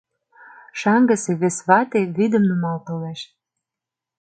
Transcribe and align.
Шаҥгысе 0.79 1.31
вес 1.41 1.57
вате 1.67 1.99
вӱдым 2.15 2.43
нумал 2.49 2.77
толеш. 2.87 3.19